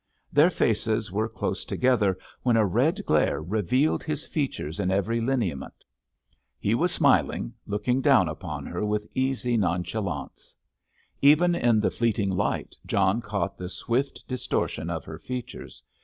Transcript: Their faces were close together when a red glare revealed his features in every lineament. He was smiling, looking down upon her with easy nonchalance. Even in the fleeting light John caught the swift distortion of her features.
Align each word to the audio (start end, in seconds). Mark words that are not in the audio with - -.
Their 0.33 0.49
faces 0.49 1.11
were 1.11 1.29
close 1.29 1.63
together 1.63 2.17
when 2.41 2.57
a 2.57 2.65
red 2.65 3.05
glare 3.05 3.39
revealed 3.39 4.03
his 4.03 4.25
features 4.25 4.79
in 4.79 4.89
every 4.89 5.21
lineament. 5.21 5.85
He 6.57 6.73
was 6.73 6.91
smiling, 6.91 7.53
looking 7.67 8.01
down 8.01 8.27
upon 8.27 8.65
her 8.65 8.83
with 8.83 9.05
easy 9.13 9.57
nonchalance. 9.57 10.55
Even 11.21 11.53
in 11.53 11.79
the 11.81 11.91
fleeting 11.91 12.31
light 12.31 12.75
John 12.87 13.21
caught 13.21 13.59
the 13.59 13.69
swift 13.69 14.27
distortion 14.27 14.89
of 14.89 15.05
her 15.05 15.19
features. 15.19 15.83